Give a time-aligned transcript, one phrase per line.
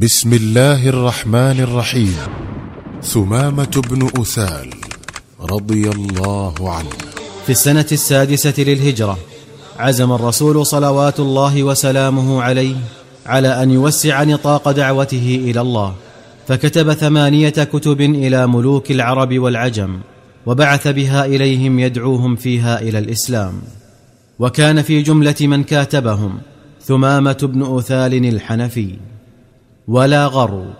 [0.00, 2.16] بسم الله الرحمن الرحيم.
[3.02, 4.70] ثمامة بن أثال
[5.40, 6.90] رضي الله عنه.
[7.46, 9.18] في السنة السادسة للهجرة
[9.78, 12.76] عزم الرسول صلوات الله وسلامه عليه
[13.26, 15.94] على أن يوسع نطاق دعوته إلى الله.
[16.48, 20.00] فكتب ثمانية كتب إلى ملوك العرب والعجم
[20.46, 23.62] وبعث بها إليهم يدعوهم فيها إلى الإسلام.
[24.38, 26.38] وكان في جملة من كاتبهم
[26.82, 29.07] ثمامة بن أثال الحنفي.
[29.88, 30.70] ولا غروا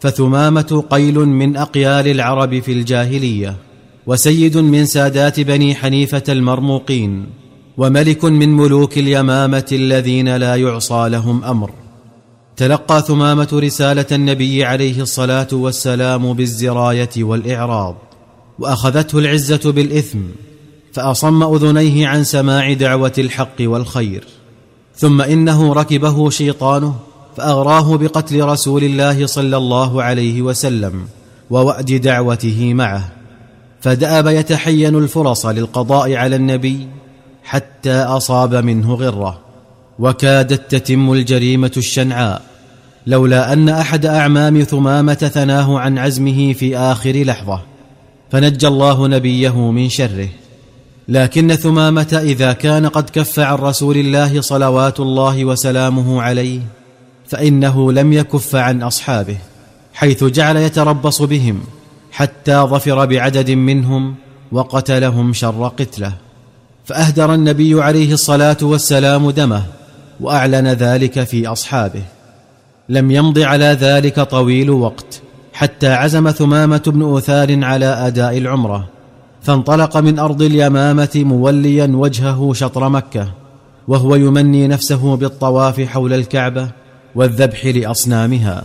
[0.00, 3.56] فثمامة قيل من أقيال العرب في الجاهلية
[4.06, 7.26] وسيد من سادات بني حنيفة المرموقين
[7.76, 11.70] وملك من ملوك اليمامة الذين لا يعصى لهم أمر.
[12.56, 17.96] تلقى ثمامة رسالة النبي عليه الصلاة والسلام بالزراية والإعراض
[18.58, 20.18] وأخذته العزة بالإثم
[20.92, 24.24] فأصم أذنيه عن سماع دعوة الحق والخير.
[24.96, 26.94] ثم إنه ركبه شيطانه
[27.36, 31.04] فاغراه بقتل رسول الله صلى الله عليه وسلم
[31.50, 33.08] ووأد دعوته معه
[33.80, 36.88] فدأب يتحين الفرص للقضاء على النبي
[37.44, 39.40] حتى أصاب منه غرة
[39.98, 42.42] وكادت تتم الجريمة الشنعاء
[43.06, 47.60] لولا أن أحد أعمام ثمامة ثناه عن عزمه في آخر لحظة
[48.30, 50.28] فنجى الله نبيه من شره.
[51.08, 56.60] لكن ثمامة إذا كان قد كف عن رسول الله صلوات الله وسلامه عليه
[57.30, 59.36] فإنه لم يكف عن أصحابه
[59.94, 61.60] حيث جعل يتربص بهم
[62.12, 64.14] حتى ظفر بعدد منهم
[64.52, 66.12] وقتلهم شر قتله.
[66.84, 69.62] فأهدر النبي عليه الصلاة والسلام دمه
[70.20, 72.02] وأعلن ذلك في أصحابه.
[72.88, 75.20] لم يمض على ذلك طويل وقت
[75.52, 78.88] حتى عزم ثمامة بن اثار على أداء العمرة
[79.42, 83.28] فانطلق من أرض اليمامة موليا وجهه شطر مكة
[83.88, 86.79] وهو يمني نفسه بالطواف حول الكعبة
[87.14, 88.64] والذبح لأصنامها.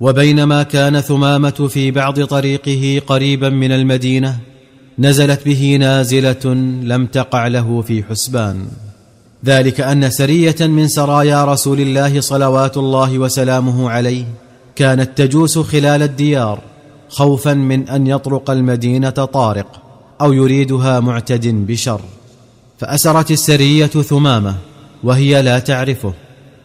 [0.00, 4.38] وبينما كان ثمامة في بعض طريقه قريبا من المدينة
[4.98, 8.66] نزلت به نازلة لم تقع له في حسبان.
[9.44, 14.24] ذلك أن سرية من سرايا رسول الله صلوات الله وسلامه عليه
[14.76, 16.60] كانت تجوس خلال الديار
[17.08, 19.82] خوفا من أن يطرق المدينة طارق
[20.20, 22.00] أو يريدها معتد بشر.
[22.78, 24.54] فأسرت السرية ثمامة
[25.02, 26.12] وهي لا تعرفه.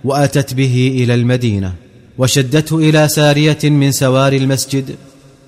[0.03, 1.73] واتت به إلى المدينة
[2.17, 4.95] وشدته إلى ساريه من سوار المسجد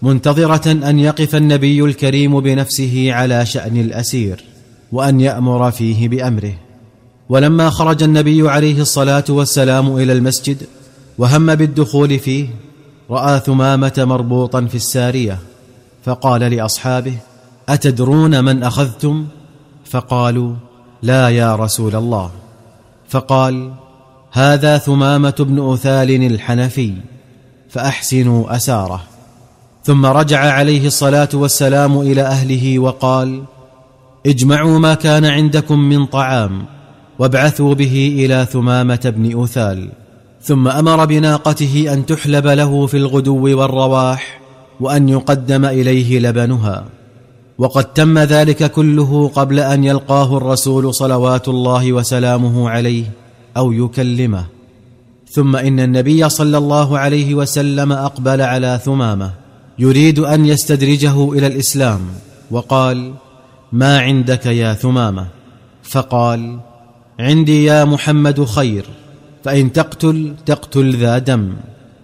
[0.02, 4.44] منتظره ان يقف النبي الكريم بنفسه على شان الاسير
[4.92, 6.54] وان يامر فيه بامره
[7.30, 10.58] ولما خرج النبي عليه الصلاه والسلام إلى المسجد
[11.18, 12.48] وهم بالدخول فيه
[13.10, 15.40] راى ثمامه مربوطا في الساريه
[16.06, 17.14] فقال لاصحابه
[17.70, 19.28] اتدرون من اخذتم
[19.86, 20.56] فقالوا
[21.02, 22.32] لا يا رسول الله
[23.10, 23.72] فقال
[24.32, 26.94] هذا ثمامة بن اثال الحنفي
[27.70, 29.02] فأحسنوا أساره.
[29.84, 33.44] ثم رجع عليه الصلاة والسلام إلى أهله وقال
[34.26, 36.66] اجمعوا ما كان عندكم من طعام
[37.20, 39.90] وابعثوا به إلى ثمامة بن اثال
[40.42, 44.42] ثم أمر بناقته أن تحلب له في الغدو والرواح
[44.80, 46.86] وأن يقدم إليه لبنها.
[47.58, 53.21] وقد تم ذلك كله قبل أن يلقاه الرسول صلوات الله وسلامه عليه.
[53.58, 54.46] أو يكلمه.
[55.32, 59.32] ثم إن النبي صلى الله عليه وسلم أقبل على ثمامة
[59.80, 62.00] يريد أن يستدرجه إلى الإسلام
[62.52, 63.14] وقال
[63.72, 65.28] ما عندك يا ثمامة؟
[65.84, 66.60] فقال
[67.20, 68.86] عندي يا محمد خير
[69.44, 71.54] فإن تقتل تقتل ذا دم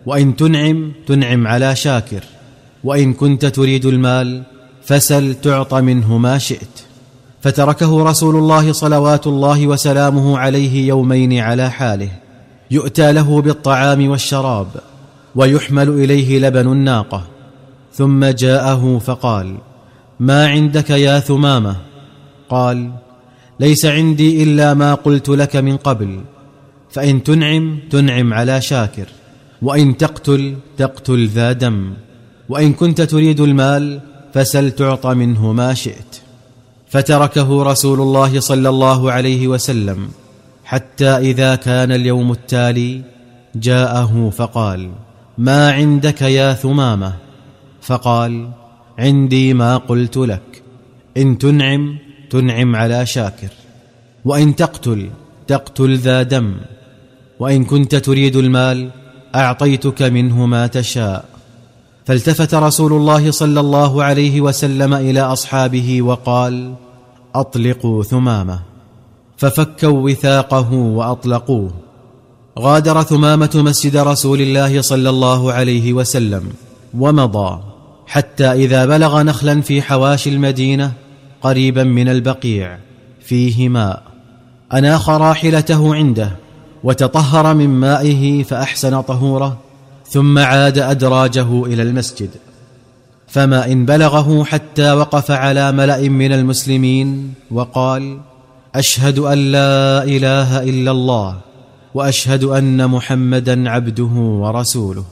[0.06, 2.24] وإن تنعم تنعم على شاكر
[2.84, 4.44] وإن كنت تريد المال
[4.84, 6.87] فسل تعط منه ما شئت.
[7.42, 12.10] فتركه رسول الله صلوات الله وسلامه عليه يومين على حاله.
[12.72, 14.68] يؤتى له بالطعام والشراب
[15.36, 17.28] ويحمل إليه لبن الناقة.
[17.94, 19.58] ثم جاءه فقال
[20.20, 21.76] ما عندك يا ثمامة؟
[22.50, 22.92] قال
[23.60, 26.22] ليس عندي إلا ما قلت لك من قبل
[26.92, 29.08] فإن تنعم تنعم على شاكر
[29.62, 31.94] وإن تقتل تقتل ذا دم
[32.50, 34.00] وإن كنت تريد المال
[34.34, 36.27] فسل تعط منه ما شئت.
[36.90, 40.10] فتركه رسول الله صلى الله عليه وسلم
[40.66, 43.02] حتى إذا كان اليوم التالي
[43.56, 44.92] جاءه فقال
[45.38, 47.14] ما عندك يا ثمامة؟
[47.82, 48.50] فقال
[49.00, 50.64] عندي ما قلت لك
[51.18, 51.98] إن تنعم
[52.30, 53.50] تنعم على شاكر
[54.26, 55.10] وإن تقتل
[55.48, 56.56] تقتل ذا دم
[57.40, 58.90] وإن كنت تريد المال
[59.36, 61.26] أعطيتك منه ما تشاء.
[62.08, 66.74] فالتفت رسول الله صلى الله عليه وسلم إلى أصحابه وقال
[67.36, 68.60] أطلقوا ثمامة.
[69.38, 71.72] ففكوا وثاقه وأطلقوه.
[72.60, 76.44] غادر ثمامة مسجد رسول الله صلى الله عليه وسلم
[76.98, 77.60] ومضى
[78.08, 80.92] حتى إذا بلغ نخلا في حواشي المدينة
[81.42, 82.78] قريبا من البقيع
[83.22, 84.04] فيه ماء.
[84.74, 86.32] أناخ راحلته عنده
[86.84, 89.67] وتطهر من مائه فأحسن طهوره.
[90.10, 92.30] ثم عاد أدراجه إلى المسجد.
[93.28, 98.20] فما إن بلغه حتى وقف على ملأ من المسلمين وقال
[98.76, 101.38] أشهد أن لا إله إلا الله
[101.94, 105.04] وأشهد أن محمدا عبده ورسوله.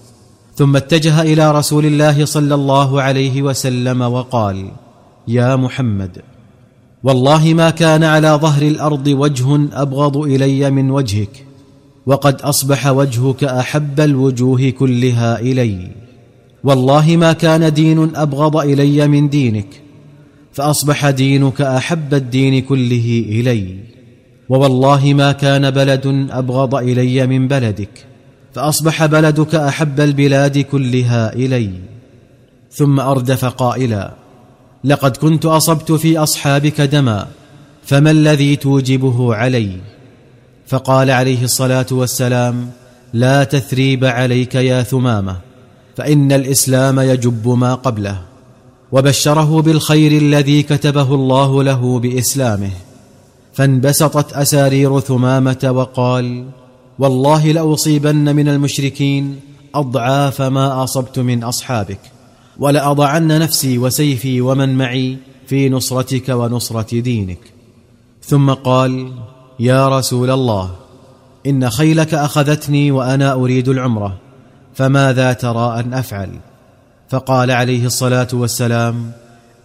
[0.55, 4.71] ثم اتجه إلى رسول الله صلى الله عليه وسلم وقال
[5.27, 6.21] يا محمد
[7.03, 11.44] والله ما كان على ظهر الأرض وجه أبغض إلي من وجهك
[12.05, 15.91] وقد أصبح وجهك أحب الوجوه كلها إلي.
[16.63, 19.81] والله ما كان دين أبغض إلي من دينك
[20.53, 23.75] فأصبح دينك أحب الدين كله إلي.
[24.49, 28.05] ووالله ما كان بلد أبغض إلي من بلدك
[28.53, 31.69] فأصبح بلدك أحب البلاد كلها إلي.
[32.71, 34.13] ثم أردف قائلا
[34.83, 37.27] لقد كنت أصبت في أصحابك دما
[37.83, 39.71] فما الذي توجبه علي؟
[40.67, 42.69] فقال عليه الصلاة والسلام
[43.13, 45.37] لا تثريب عليك يا ثمامة
[45.97, 48.21] فإن الإسلام يجب ما قبله.
[48.91, 52.71] وبشره بالخير الذي كتبه الله له بإسلامه.
[53.53, 56.45] فانبسطت أسارير ثمامة وقال
[56.99, 59.39] والله لأصيبن من المشركين
[59.75, 61.99] أضعاف ما أصبت من أصحابك
[62.59, 67.39] ولأضعن نفسي وسيفي ومن معي في نصرتك ونصرة دينك.
[68.23, 69.13] ثم قال
[69.59, 70.71] يا رسول الله
[71.47, 74.17] إن خيلك أخذتني وأنا أريد العمرة
[74.75, 76.29] فماذا ترى أن أفعل؟
[77.09, 79.11] فقال عليه الصلاة والسلام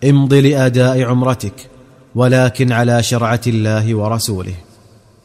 [0.05, 1.71] امض لأداء عمرتك
[2.15, 4.55] ولكن على شرعة الله ورسوله.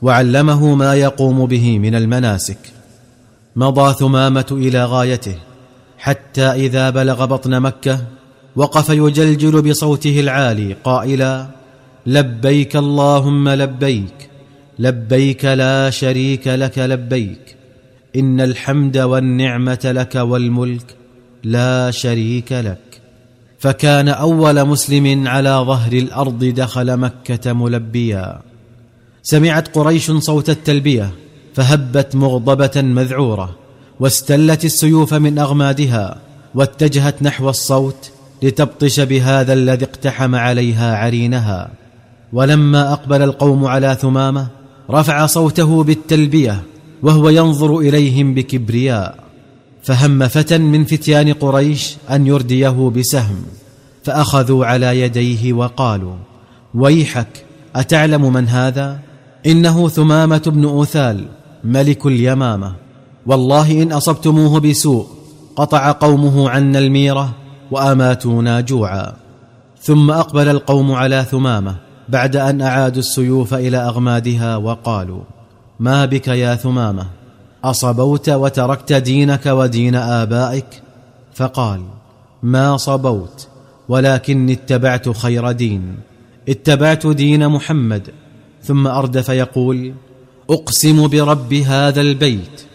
[0.02, 2.58] وعلمه ما يقوم به من المناسك.
[3.56, 5.36] مضى ثمامة إلى غايته
[5.98, 8.00] حتى إذا بلغ بطن مكة
[8.56, 11.48] وقف يجلجل بصوته العالي قائلا
[12.06, 14.30] لبيك اللهم لبيك
[14.80, 17.56] لبيك لا شريك لك لبيك
[18.16, 20.96] إن الحمد والنعمة لك والملك
[21.44, 23.02] لا شريك لك.
[23.60, 28.42] فكان أول مسلم على ظهر الأرض دخل مكة ملبيا.
[29.24, 31.12] سمعت قريش صوت التلبية
[31.54, 33.56] فهبت مغضبة مذعورة
[34.00, 36.18] واستلت السيوف من أغمادها
[36.56, 38.12] واتجهت نحو الصوت
[38.44, 41.70] لتبطش بهذا الذي اقتحم عليها عرينها.
[42.34, 44.48] ولما أقبل القوم على ثمامة
[44.92, 46.64] رفع صوته بالتلبية
[47.04, 49.24] وهو ينظر إليهم بكبرياء
[49.84, 53.36] فهم فتى من فتيان قريش أن يرديه بسهم
[54.04, 56.16] فأخذوا على يديه وقالوا
[56.74, 57.46] ويحك
[57.76, 59.00] أتعلم من هذا؟
[59.46, 61.26] إنه ثمامة بن أوثال
[61.64, 62.76] ملك اليمامة.
[63.26, 65.08] والله إن أصبتموه بسوء
[65.56, 67.32] قطع قومه عنا الميرة
[67.72, 69.14] وآماتونا جوعا.
[69.82, 71.76] ثم أقبل القوم على ثمامة
[72.10, 75.22] بعد أن أعادوا السيوف إلى أغمادها وقالوا
[75.80, 77.08] ما بك يا ثمامة؟
[77.64, 80.82] أصبوت وتركت دينك ودين آبائك؟
[81.34, 81.82] فقال
[82.44, 83.48] ما صبوت
[83.90, 85.96] ولكني اتبعت خير دين
[86.50, 88.10] اتبعت دين محمد.
[88.64, 89.94] ثم أردف يقول
[90.50, 92.66] أقسم برب هذا البيت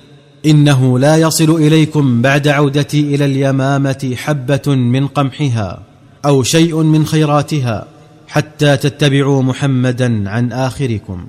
[0.46, 5.82] إنه لا يصل إليكم بعد عودتي إلى اليمامة حبة من قمحها
[6.24, 7.86] أو شيء من خيراتها.
[8.30, 11.26] حتى تتبعوا محمدا عن آخركم.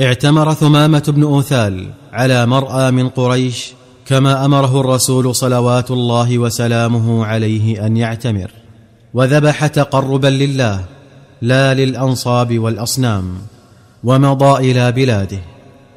[0.00, 3.72] اعتمر ثمامة بن أوثال على مرأى من قريش
[4.06, 8.50] كما أمره الرسول صلوات الله وسلامه عليه أن يعتمر.
[9.14, 10.84] وذبح تقربا لله
[11.42, 13.34] لا للأنصاب والأصنام
[14.04, 15.40] ومضى إلى بلاده.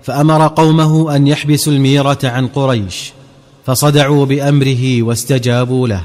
[0.04, 3.14] فأمر قومه أن يحبسوا الميرة عن قريش
[3.66, 6.04] فصدعوا بأمره واستجابوا له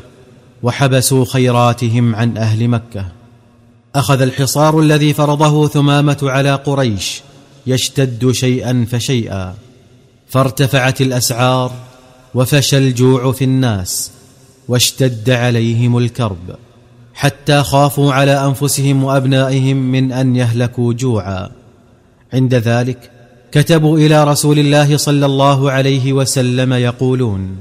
[0.63, 3.18] وحبسوا خيراتهم عن أهل مكة.
[3.95, 7.23] أخذ الحصار الذي فرضه ثمامة على قريش
[7.67, 9.55] يشتد شيئا فشيئا
[10.29, 11.73] فارتفعت الأسعار
[12.35, 14.11] وفشى الجوع في الناس
[14.69, 16.57] واشتد عليهم الكرب
[17.15, 21.51] حتى خافوا على أنفسهم وأبنائهم من أن يهلكوا جوعا.
[22.33, 23.11] عند ذلك
[23.53, 27.57] كتبوا إلى رسول الله صلى الله عليه وسلم يقولون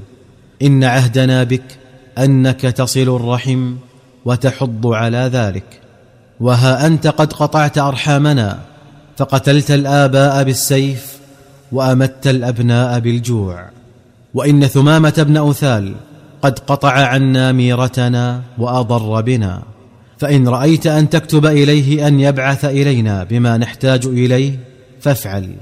[0.62, 1.78] إن عهدنا بك
[2.18, 3.74] أنك تصل الرحم
[4.24, 5.80] وتحض على ذلك.
[6.40, 8.58] وها أنت قد قطعت أرحامنا
[9.16, 11.18] فقتلت الآباء بالسيف
[11.72, 13.64] وأمت الأبناء بالجوع.
[14.34, 15.94] وإن ثمامة بن اوثال
[16.42, 19.62] قد قطع عنا ميرتنا وأضر بنا.
[20.18, 24.58] فإن رأيت أن تكتب إليه أن يبعث إلينا بما نحتاج إليه
[25.00, 25.54] فافعل.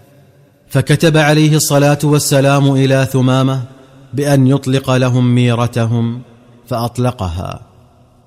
[0.68, 3.62] فكتب عليه الصلاة والسلام إلى ثمامة
[4.14, 6.20] بأن يطلق لهم ميرتهم
[6.68, 7.60] فأطلقها.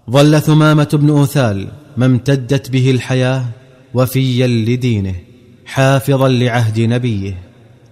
[0.09, 1.67] ظل ثمامة بن اثال
[1.99, 3.45] ما امتدت به الحياة
[3.93, 5.15] وفيا لدينه
[5.65, 7.37] حافظا لعهد نبيه.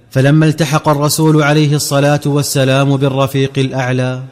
[0.10, 4.24] فلما التحق الرسول عليه الصلاة والسلام بالرفيق الأعلى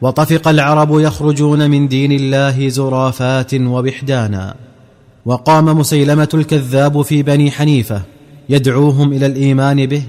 [0.00, 4.54] وطفق العرب يخرجون من دين الله زرافات وبحدانا
[5.26, 8.02] وقام مسيلمة الكذاب في بني حنيفة
[8.48, 10.02] يدعوهم إلى الإيمان به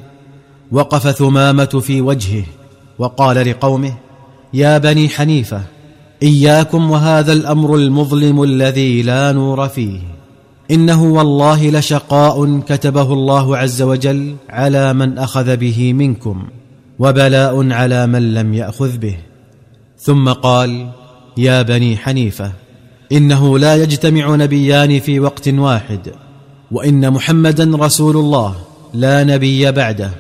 [0.72, 2.44] وقف ثمامة في وجهه
[3.00, 3.94] وقال لقومه
[4.54, 5.62] يا بني حنيفة
[6.24, 10.00] إياكم وهذا الأمر المظلم الذي لا نور فيه.
[10.72, 16.48] إنه والله لشقاء كتبه الله عز وجل على من أخذ به منكم
[17.00, 19.18] وبلاء على من لم يأخذ به.
[20.00, 20.90] ثم قال
[21.38, 22.52] يا بني حنيفة
[23.12, 26.12] إنه لا يجتمع نبيان في وقت واحد
[26.72, 28.56] وإن محمدا رسول الله
[28.94, 30.12] لا نبي بعده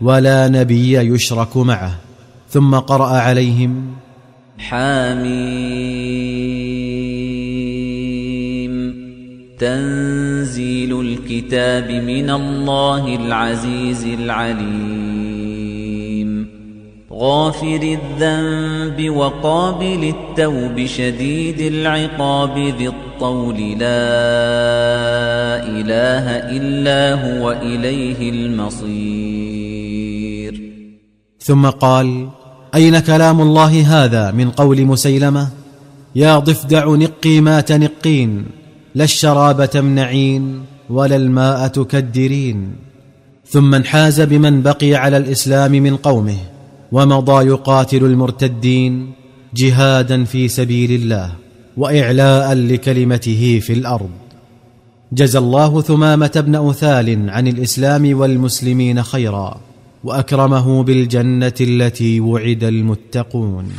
[0.00, 1.94] ولا نبي يشرك معه.
[2.50, 3.86] ثم قرأ عليهم
[4.58, 6.36] حاميم
[9.58, 15.36] تنزيل الكتاب من الله العزيز العليم.
[17.12, 23.56] غافر الذنب وقابل التوب شديد العقاب ذي الطول.
[23.56, 23.96] لا
[25.80, 29.66] إله إلا هو إليه المصير.
[31.38, 32.28] ثم قال
[32.74, 35.48] أين كلام الله هذا من قول مسيلمة؟
[36.14, 38.44] يا ضفدع نقي ما تنقين
[38.94, 42.72] لا الشراب تمنعين ولا الماء تكدرين.
[43.48, 46.36] ثم انحاز بمن بقي على الإسلام من قومه
[46.92, 49.12] ومضى يقاتل المرتدين
[49.54, 51.32] جهادا في سبيل الله
[51.76, 54.10] واعلاء لكلمته في الأرض.
[55.12, 59.60] جزى الله ثمامة بن اثال عن الإسلام والمسلمين خيرا.
[60.04, 63.72] وأكرمه بالجنة التي وعد المتقون.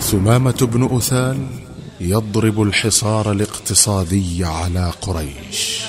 [0.00, 1.46] ثمامه بن اثال
[2.00, 5.82] يضرب الحصار الاقتصادي على قريش.